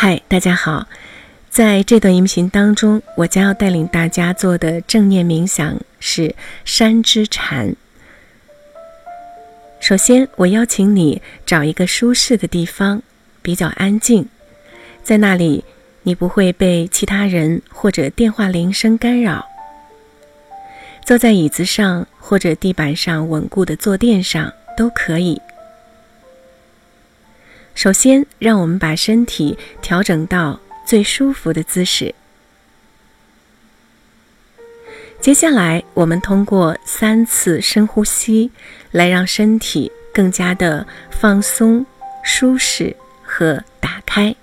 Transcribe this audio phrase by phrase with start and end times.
[0.00, 0.86] 嗨，大家好！
[1.50, 7.74] 在这段音频当中，我将要带领大家做的正念冥想是山之禅。
[9.80, 13.02] 首先，我邀请你找一个舒适的地方，
[13.42, 14.28] 比较安静，
[15.02, 15.64] 在那里
[16.04, 19.44] 你不会被其他人或者电话铃声干扰。
[21.04, 25.42] 坐在椅子上或者地板上稳固的坐垫上都可以。
[27.78, 32.12] 首先，让我们把身体调整到最舒服的姿势。
[35.20, 38.50] 接下来，我们通过三次深呼吸，
[38.90, 41.86] 来让身体更加的放松、
[42.24, 44.34] 舒适和打开。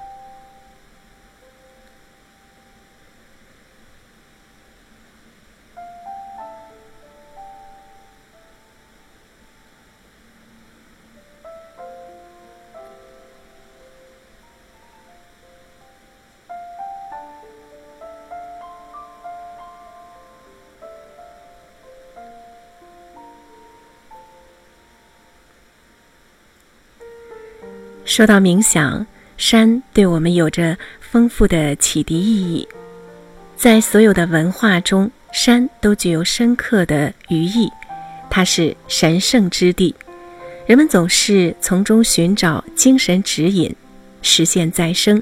[28.15, 32.65] 说到冥想，山对我们有着丰富的启迪意义。
[33.57, 37.69] 在所有的文化中，山都具有深刻的寓意，
[38.29, 39.93] 它是神圣之地，
[40.65, 43.75] 人们总是从中寻找精神指引，
[44.21, 45.21] 实现再生。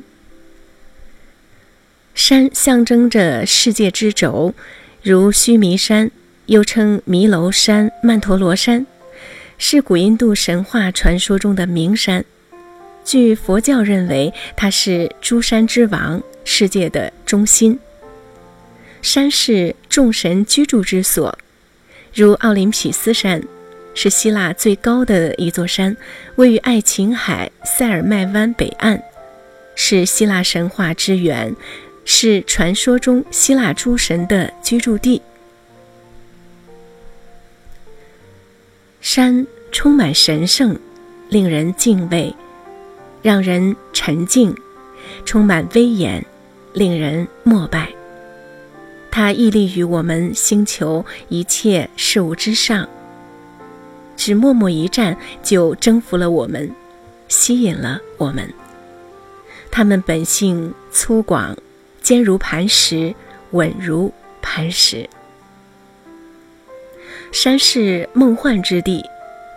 [2.14, 4.54] 山象征着世界之轴，
[5.02, 6.12] 如须弥山，
[6.46, 8.86] 又称弥楼山、曼陀罗山，
[9.58, 12.24] 是古印度神话传说中的名山。
[13.04, 17.80] 据佛教认为，它是诸山之王，世界的中心。
[19.02, 21.38] 山是众神居住之所，
[22.14, 23.44] 如奥林匹斯山，
[23.94, 25.96] 是希腊最高的一座山，
[26.36, 29.04] 位于爱琴海塞尔麦湾北岸，
[29.76, 31.54] 是希腊神话之源，
[32.06, 35.22] 是传说中希腊诸神的居住地。
[39.02, 40.80] 山充满神圣，
[41.28, 42.34] 令人敬畏。
[43.24, 44.56] 让人沉静，
[45.26, 46.24] 充满威严，
[46.74, 47.92] 令人膜拜。
[49.10, 52.88] 它屹立于我们星球一切事物之上，
[54.18, 56.70] 只默默一站就征服了我们，
[57.30, 58.54] 吸引了我们。
[59.72, 61.56] 它们本性粗犷，
[62.02, 63.16] 坚如磐石，
[63.52, 65.10] 稳如磐石。
[67.32, 69.04] 山是梦幻之地，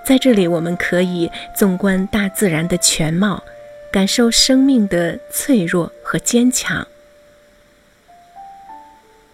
[0.06, 3.42] 在这里我们可以纵观大自然的全貌。
[3.92, 6.86] 感受生命的脆弱和坚强，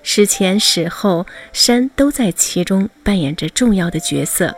[0.03, 4.55] 史前史后，山都在其中扮演着重要的角色。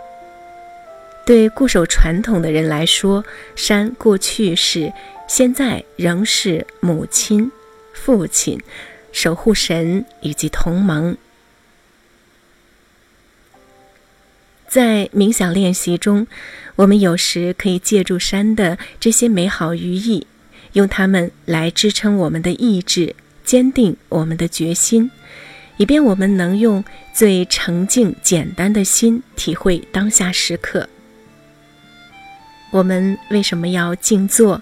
[1.24, 3.24] 对固守传统的人来说，
[3.56, 4.92] 山过去是，
[5.26, 7.50] 现在仍是母亲、
[7.94, 8.60] 父亲、
[9.10, 11.16] 守护神以及同盟。
[14.68, 16.26] 在冥想练习中，
[16.76, 20.26] 我们有时可以借助山的这些美好寓意，
[20.72, 23.14] 用它们来支撑我们的意志，
[23.44, 25.10] 坚定我们的决心，
[25.76, 26.82] 以便我们能用
[27.12, 30.88] 最澄净、简单的心体会当下时刻。
[32.72, 34.60] 我们为什么要静坐？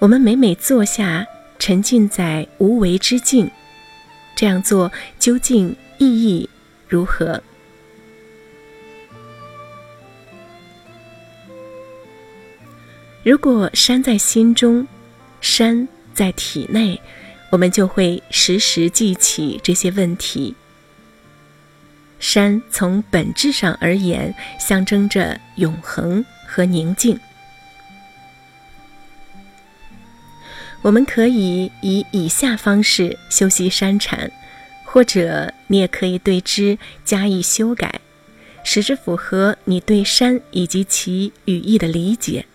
[0.00, 1.24] 我们每每坐下，
[1.60, 3.48] 沉浸在无为之境，
[4.34, 4.90] 这样做
[5.20, 6.48] 究竟意义
[6.88, 7.40] 如何？
[13.24, 14.86] 如果山在心中，
[15.40, 17.00] 山在体内，
[17.50, 20.56] 我们就会时时记起这些问题。
[22.18, 27.18] 山从本质上而言，象征着永恒和宁静。
[30.80, 34.32] 我们可以以以下方式修习山禅，
[34.84, 38.00] 或者你也可以对之加以修改，
[38.64, 42.46] 使之符合你对山以及其语义的理解。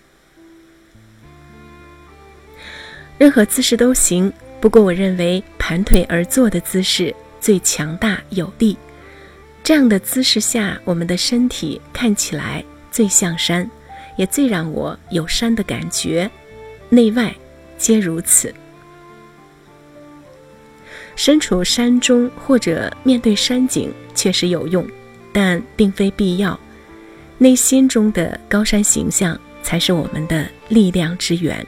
[3.17, 8.77] 任何姿势都行，不过我认为盘腿而坐的姿势最强大有力。
[9.63, 13.69] 这样的姿势下，我们的身体看起来最像山，
[14.15, 16.29] 也最让我有山的感觉，
[16.89, 17.35] 内外
[17.77, 18.53] 皆如此。
[21.15, 24.87] 身处山中或者面对山景确实有用，
[25.33, 26.57] 但并非必要。
[27.39, 31.65] 内心中的高山形象才是我们的力量之源。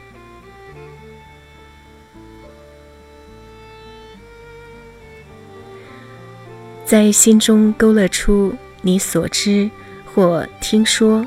[6.90, 8.52] 在心中勾勒出
[8.82, 9.70] 你所知
[10.04, 11.24] 或听说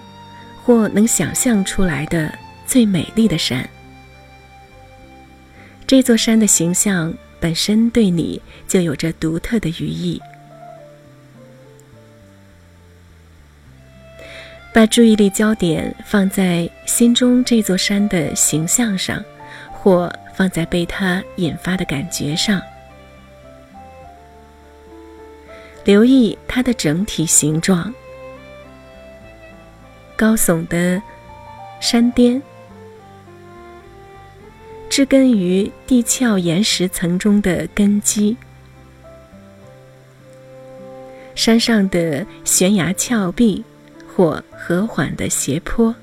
[0.65, 2.37] 或能想象出来的
[2.67, 3.65] 最美丽的山。
[5.87, 10.21] 这座山的形象本身对你就有着独特的寓意。
[14.75, 19.25] 把注意力焦点放在心中这座山的形象上，
[19.71, 22.61] 或放在被它引发的感觉上，
[25.85, 27.93] 留意它的整体形状：
[30.17, 31.03] 高耸的
[31.81, 32.41] 山巅，
[34.89, 38.37] 植根于地壳岩石层中的根基，
[41.35, 43.65] 山上的悬崖峭壁。
[44.15, 45.95] 或和缓的斜坡。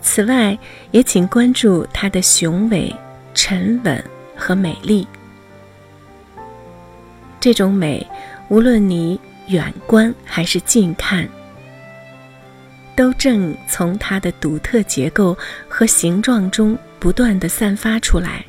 [0.00, 0.56] 此外，
[0.92, 2.94] 也请关注它的雄伟、
[3.34, 4.04] 沉稳
[4.36, 5.04] 和美丽。
[7.40, 8.06] 这种美，
[8.48, 11.28] 无论你远观还是近看，
[12.96, 15.36] 都正从它的独特结构
[15.68, 18.44] 和形状中不断的散发出来。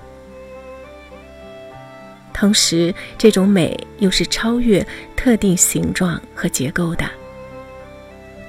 [2.34, 7.06] 同时，这种美又是超越特定形状和结构的，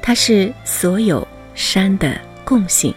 [0.01, 2.95] 它是所有山的共性。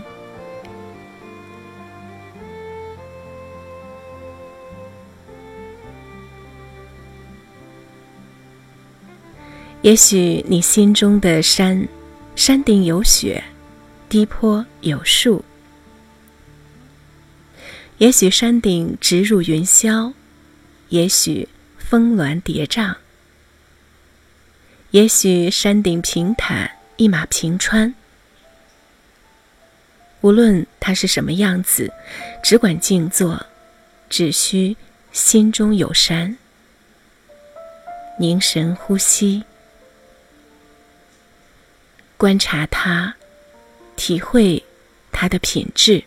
[9.84, 11.86] 也许你心中的山，
[12.38, 13.44] 山顶有雪，
[14.08, 15.44] 低坡有树；
[17.98, 20.14] 也许山顶直入云霄。
[20.88, 22.96] 也许峰峦叠嶂，
[24.92, 27.94] 也许山顶平坦，一马平川。
[30.22, 31.92] 无论它是什么样子，
[32.42, 33.46] 只管静坐，
[34.10, 34.78] 只需
[35.12, 36.38] 心中有山，
[38.18, 39.44] 凝神呼吸，
[42.24, 43.14] 观察它，
[43.98, 44.64] 体会
[45.12, 46.02] 它的品质。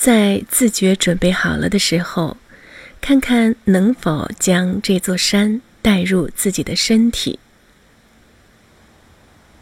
[0.00, 2.38] 在自觉准备好了的时候，
[3.02, 7.38] 看看能否将这座山带入自己的身体。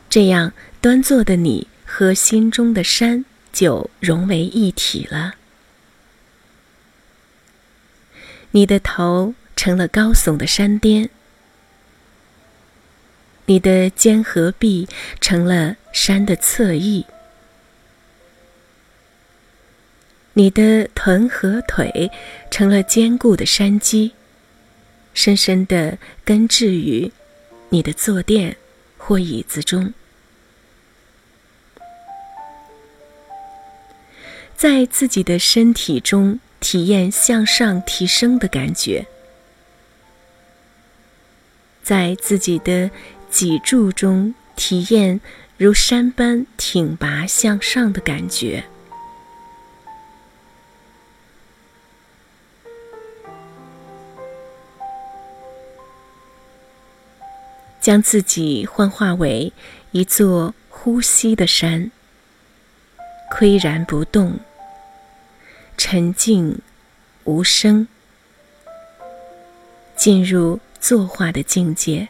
[0.09, 5.35] 这样，端坐的你和心中的山就融为一体了。
[8.53, 11.11] 你的头成了高耸的山巅，
[13.47, 14.87] 你的肩和臂
[15.21, 17.07] 成了山的侧翼。
[20.39, 22.13] 你的臀和腿
[22.49, 24.13] 成了坚固的山基，
[25.13, 27.11] 深深的根植于
[27.71, 28.57] 你的坐垫
[28.97, 29.93] 或椅子中，
[34.57, 39.09] 在自己的身体中体验向上提升的感觉，
[41.83, 42.93] 在自己的
[43.29, 45.21] 脊柱中体验
[45.57, 48.63] 如山般挺拔向上的感觉。
[57.81, 59.53] 将自己幻化为
[59.93, 61.91] 一座呼吸的山，
[63.31, 64.39] 岿然不动，
[65.77, 66.61] 沉静
[67.25, 67.87] 无声，
[69.97, 72.09] 进入作画的境界，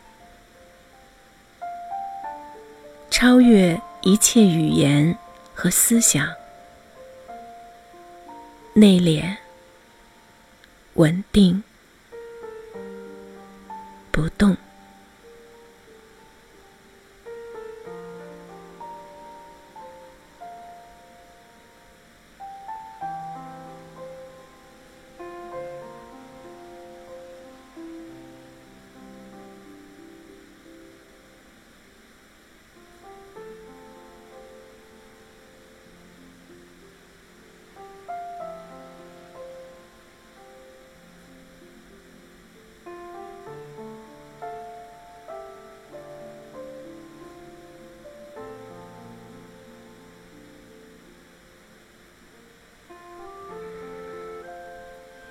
[3.11, 5.17] 超越一切语言
[5.55, 6.29] 和思想，
[8.75, 9.37] 内敛、
[10.95, 11.63] 稳定、
[14.11, 14.57] 不动。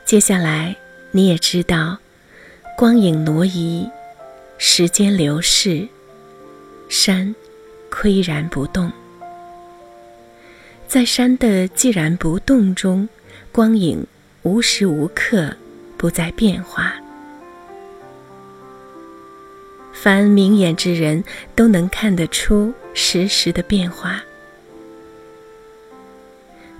[0.08, 0.74] 接下来，
[1.12, 1.98] 你也知道，
[2.78, 3.86] 光影挪移
[4.58, 5.86] 时间流逝，
[6.88, 7.36] 山
[7.92, 8.90] 岿然不动。
[10.88, 13.10] 在山的寂然不动中，
[13.52, 14.08] 光影
[14.44, 15.54] 无时无刻
[15.98, 16.94] 不在变化。
[19.92, 21.22] 凡明眼之人
[21.54, 24.24] 都能看得出时时的变化。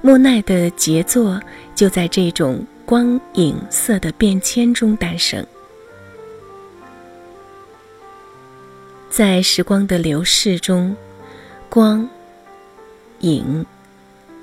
[0.08, 1.38] 莫奈的杰作
[1.76, 5.46] 就在这种光影色的变迁中诞生。
[9.10, 10.96] 在时光的流逝中，
[11.68, 12.10] 光、
[13.20, 13.66] 影、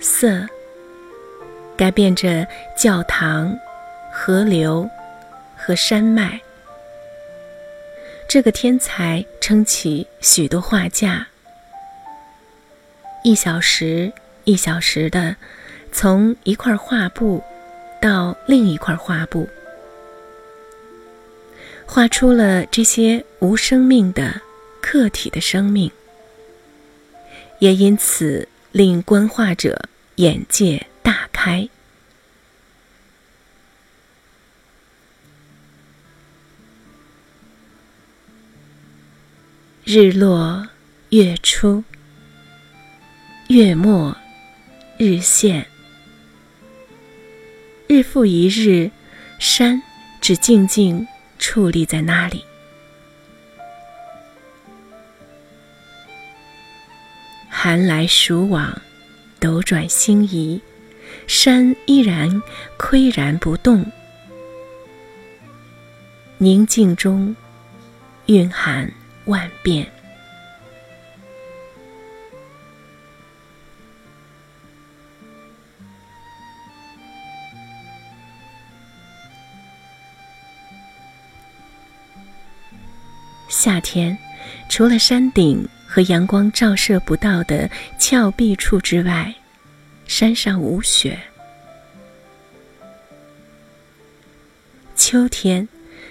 [0.00, 0.46] 色
[1.78, 3.50] 改变着教堂、
[4.12, 4.86] 河流
[5.56, 6.38] 和山脉。
[8.28, 11.26] 这个天才撑起许多画架，
[13.22, 14.12] 一小时
[14.44, 15.36] 一小时的，
[15.90, 17.42] 从一块画布
[18.00, 19.48] 到另一块画布，
[21.86, 24.40] 画出了这些无生命的
[24.82, 25.90] 客体的生命，
[27.58, 31.68] 也因此令观画者眼界大开。
[39.84, 40.66] 日落，
[41.10, 41.84] 月出，
[43.48, 44.16] 月末，
[45.04, 45.66] 日现，
[47.86, 48.90] 日复一日，
[49.38, 49.82] 山
[50.18, 51.06] 只静静
[51.38, 52.42] 矗立在那里。
[57.50, 58.80] 寒来暑往，
[59.38, 60.58] 斗转星移，
[61.26, 62.42] 山依然
[62.78, 63.84] 岿然不动，
[66.38, 67.36] 宁静中
[68.26, 68.90] 蕴含。
[69.26, 69.93] 万变。
[83.64, 84.14] 夏天，
[84.68, 89.34] 除了山顶和阳光照射不到的峭壁处之外，
[90.06, 91.18] 山上无雪。
[94.94, 95.66] 秋天，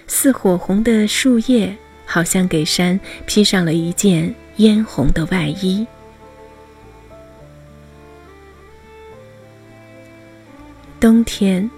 [0.08, 1.78] 似火红的树叶。
[2.06, 5.86] 好像给山披上了一件嫣红的外衣。
[11.00, 11.70] 冬天，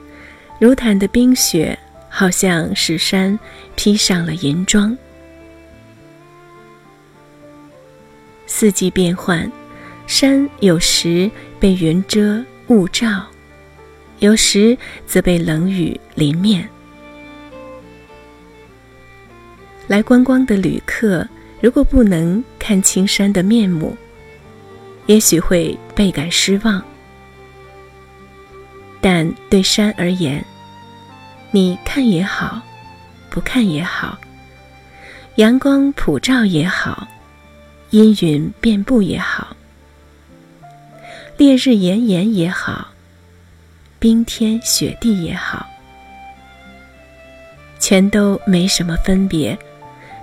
[0.57, 1.77] 如毯的冰雪
[2.09, 3.37] 好像使山
[3.75, 4.97] 披上了银装。
[8.47, 9.51] 四季变换，
[10.07, 13.25] 山有时被云遮雾罩，
[14.19, 16.67] 有时则被冷雨淋面。
[19.87, 21.27] 来观光的旅客，
[21.61, 23.95] 如果不能看清山的面目，
[25.05, 26.83] 也许会倍感失望。
[29.01, 30.43] 但对山而言，
[31.51, 32.61] 你看也好，
[33.29, 34.17] 不看也好，
[35.35, 37.07] 阳光普照也好，
[37.95, 39.55] 阴云遍布也好，
[41.37, 42.89] 烈日炎炎也好，
[43.99, 45.65] 冰天雪地也好，
[47.79, 49.57] 全都没什么分别。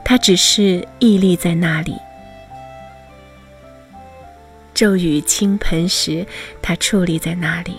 [0.04, 1.94] 它只是屹立在那里。
[4.74, 6.26] 骤雨倾盆时，
[6.60, 7.78] 它矗立在那里。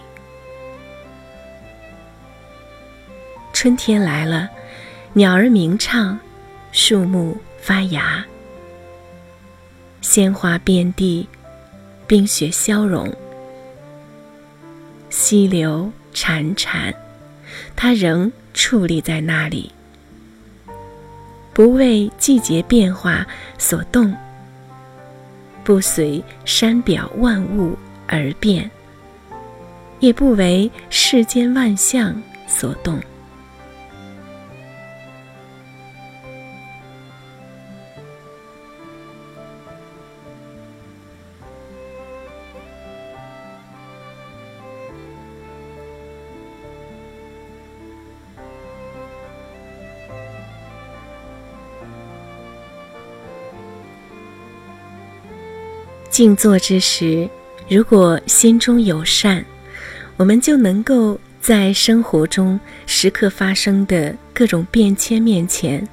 [3.54, 4.50] 春天来了，
[5.14, 6.18] 鸟儿鸣唱，
[6.72, 8.26] 树木发芽，
[10.04, 11.28] 鲜花遍地，
[12.06, 13.10] 冰雪消融，
[15.10, 16.94] 溪流潺潺，
[17.74, 19.72] 它仍矗立在那里。
[21.54, 23.26] 不为季节变化
[23.58, 24.14] 所动，
[25.64, 28.70] 不随山表万物而变，
[30.02, 33.00] 也不为世间万象所动。
[56.14, 57.28] 静坐之时，
[57.68, 59.44] 如果心中有善，
[60.16, 65.90] 我们就能够在生活中时刻发生的各种变迁面前，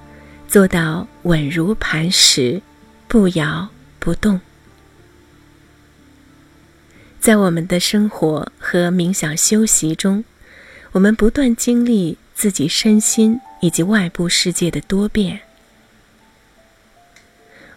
[0.47, 2.61] 做到稳如磐石，
[3.09, 3.67] 不摇
[3.99, 4.39] 不动。
[7.19, 10.23] 在我们的生活和冥想修习中，
[10.93, 15.41] 我们不断经历自己身心以及外部世界的多变。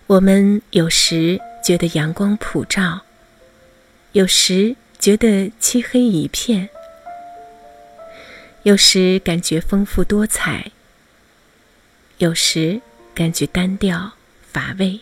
[0.07, 1.39] 我们有时。
[1.63, 3.01] 觉得阳光普照，
[4.11, 6.67] 有时觉得漆黑一片，
[8.63, 10.71] 有时感觉丰富多彩，
[12.17, 12.81] 有时
[13.15, 14.11] 感觉单调
[14.51, 14.99] 乏味。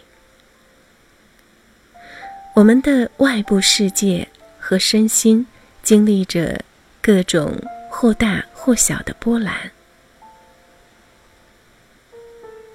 [2.53, 4.27] 我们的外部世界
[4.60, 5.48] 和身心
[5.82, 6.63] 经历着
[7.01, 7.58] 各种
[7.89, 9.72] 或大或小的波澜，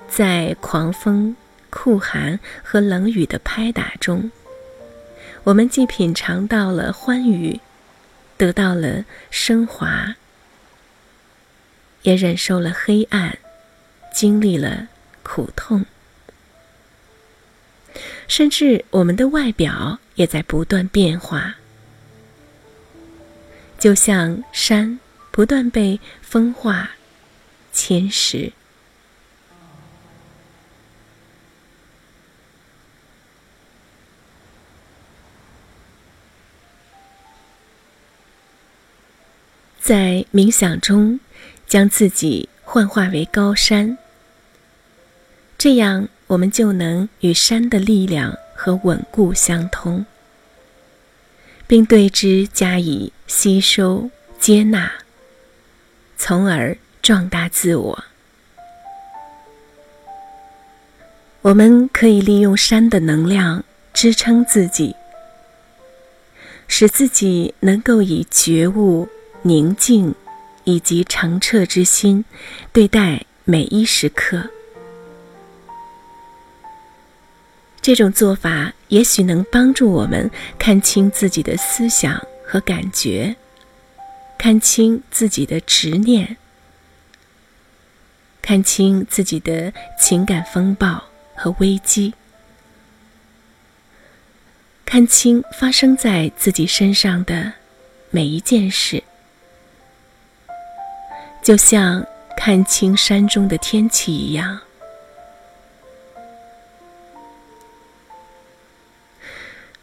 [0.09, 1.37] 在狂风、
[1.71, 4.31] 酷寒和冷雨的拍打中，
[5.45, 7.61] 我们既品尝到了欢愉，
[8.37, 10.17] 得到了升华，
[12.03, 13.39] 也忍受了黑暗，
[14.13, 14.89] 经历了
[15.23, 15.85] 苦痛。
[18.29, 21.55] 甚至我们的外表也在不断变化，
[23.79, 24.99] 就像山
[25.31, 26.91] 不断被风化、
[27.73, 28.53] 侵蚀。
[39.87, 41.21] 在冥想中，
[41.69, 43.97] 将自己幻化为高山，
[45.57, 46.09] 这样。
[46.26, 50.05] 我们就能与山的力量和稳固相通，
[51.69, 54.90] 并对之加以吸收、接纳，
[56.16, 58.05] 从而壮大自我。
[61.43, 63.62] 我们可以利用山的能量
[63.95, 64.97] 支撑自己，
[66.66, 69.09] 使自己能够以觉悟、
[69.47, 70.12] 宁静
[70.65, 72.25] 以及澄澈之心
[72.73, 74.50] 对待每一时刻。
[77.81, 83.37] 这种做法也许能帮助我们看清自己的思想和感觉，
[84.37, 86.37] 看清自己的执念，
[88.43, 91.00] 看清自己的情感风暴
[91.37, 92.12] 和危机，
[94.85, 97.53] 看清发生在自己身上的
[98.11, 99.05] 每一件事，
[101.47, 102.05] 就像
[102.37, 104.59] 看清山中的天气一样。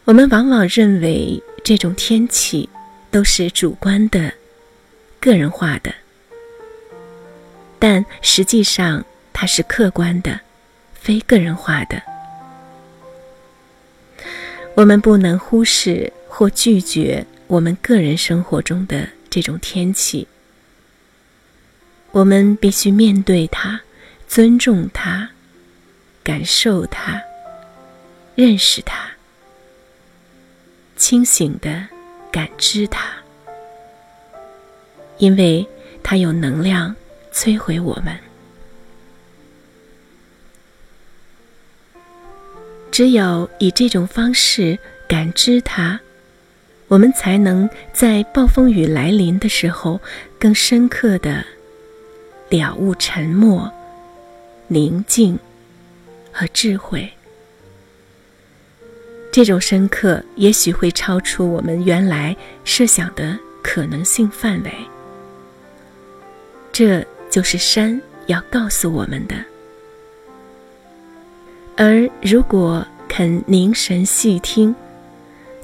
[0.04, 2.68] 我们往往认为这种天气
[3.10, 4.30] 都是主观的、
[5.18, 5.94] 个人化的，
[7.78, 10.38] 但实际上它是客观的、
[10.92, 12.02] 非个人化的。
[14.74, 20.28] 我们不能忽视或拒绝我们个人生活中的这种天气，
[22.14, 23.80] 我们必须面对它、
[24.28, 25.28] 尊重它、
[26.22, 27.20] 感受它、
[28.36, 29.10] 认识它。
[30.94, 31.88] 清醒的
[32.30, 33.04] 感知它，
[35.18, 35.66] 因为
[36.04, 36.94] 它有能量
[37.32, 38.16] 摧毁我们。
[42.92, 45.98] 只有以这种方式感知它，
[46.86, 50.00] 我们才能在暴风雨来临的时候，
[50.38, 51.44] 更深刻的
[52.48, 53.70] 了悟沉默、
[54.68, 55.38] 宁静
[56.32, 57.10] 和智慧。
[59.32, 64.72] 这种深刻也许会超出我们原来设想的可能性范围。
[66.72, 69.34] 这就是山要告诉我们的。
[71.76, 74.72] 而如果肯凝神细听，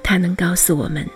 [0.02, 1.08] 它能告诉我们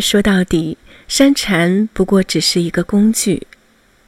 [0.00, 3.46] 说到底，山禅不过只是一个工具，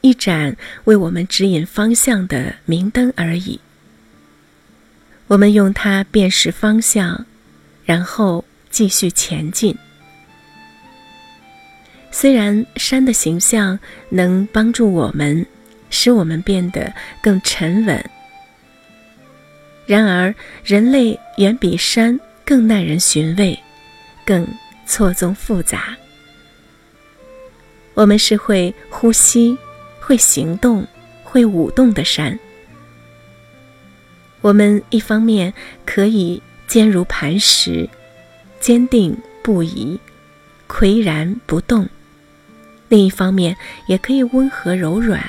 [0.01, 3.61] 一盏为我们指引方向的明灯而已。
[5.27, 7.27] 我们用它辨识方向，
[7.85, 9.77] 然后继续前进。
[12.11, 13.79] 虽然山的形象
[14.11, 15.47] 能帮助我们，
[15.89, 18.05] 使我们变得更沉稳，
[19.87, 23.59] 然而人类远比山更耐人寻味，
[24.25, 24.47] 更。
[24.93, 25.97] 错综复杂，
[27.95, 29.57] 我们是会呼吸、
[29.99, 30.87] 会行动、
[31.25, 32.39] 会舞动的山。
[34.43, 35.51] 我们一方面
[35.87, 37.89] 可以坚如磐石，
[38.61, 39.99] 坚定不移、
[40.69, 41.87] 岿然不动；
[42.91, 45.25] 另一方面也可以温和柔软、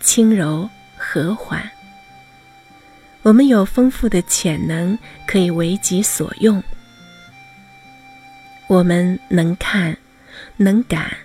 [0.00, 1.66] 轻柔和缓。
[3.22, 6.62] 我们有丰富的潜能，可以为己所用。
[8.68, 9.96] 我们能看，
[10.56, 11.16] 能感，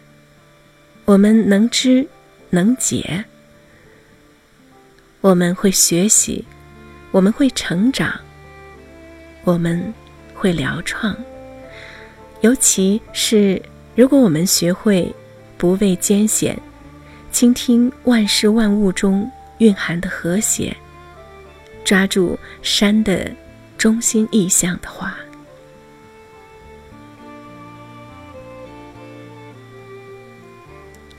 [1.05, 2.07] 我们能知，
[2.51, 3.25] 能解。
[5.21, 6.45] 我们会学习，
[7.09, 8.19] 我们会成长，
[9.43, 9.93] 我们
[10.35, 11.15] 会疗创。
[12.41, 13.59] 尤其是
[13.95, 15.11] 如果我们学会
[15.57, 16.59] 不畏艰险，
[17.31, 20.75] 倾听万事万物中蕴含的和谐，
[21.83, 23.31] 抓住山的
[23.79, 25.17] 中心意象的话，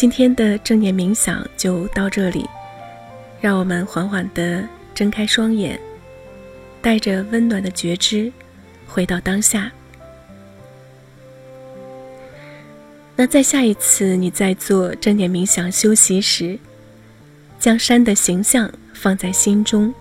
[0.00, 2.48] 今天的正念冥想就到这里。
[3.38, 5.78] 让我们缓缓地睁开双眼，
[6.80, 8.32] 带着温暖的觉知，
[8.86, 9.70] 回到当下。
[13.14, 16.58] 那在下一次你在做正念冥想休息时，
[17.58, 19.92] 将山的形象放在心中，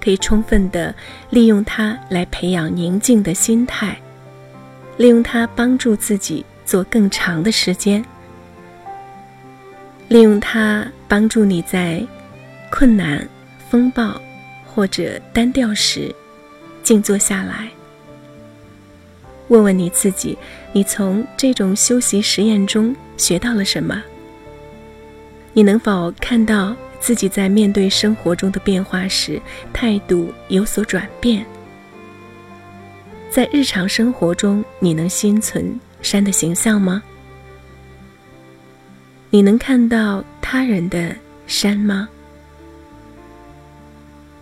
[0.00, 0.94] 可以充分的
[1.30, 4.00] 利用它来培养宁静的心态，
[4.98, 8.04] 利用它帮助自己做更长的时间。
[10.08, 12.04] 利用它帮助你在
[12.70, 13.26] 困难、
[13.68, 14.20] 风暴
[14.64, 16.14] 或者单调时
[16.82, 17.68] 静坐下来，
[19.48, 20.36] 问问你自己：
[20.72, 24.02] 你从这种修习实验中学到了什么？
[25.52, 29.40] 你能否看到自己在面对生活中的变化时
[29.72, 31.44] 态度有所转变？
[33.30, 37.02] 在日常生活中，你能心存山的形象吗？
[39.36, 41.14] 你能看到他人的
[41.46, 42.08] 山吗？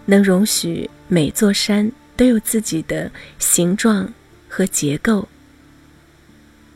[0.05, 4.15] 能容许每座山都有自己的形状
[4.49, 5.29] 和结构，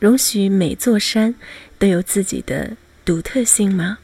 [0.00, 1.32] 容许每座山
[1.78, 3.98] 都有自己的独特性吗？